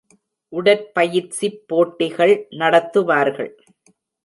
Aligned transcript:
உடற்பயிற்சிப் 0.53 1.59
போட்டிகள் 1.67 2.35
நடத்துவார்கள். 2.51 3.53